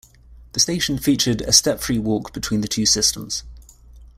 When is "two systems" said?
2.67-3.43